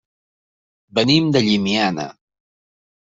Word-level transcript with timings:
Venim 0.99 1.29
de 1.35 1.41
Llimiana. 1.47 2.07